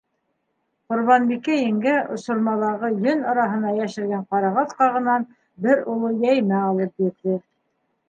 [0.93, 5.31] Ҡорбанбикә еңгә осормалағы йөн араһына йәшергән ҡарағат ҡағынан
[5.69, 7.43] бер оло йәймә алып бирҙе.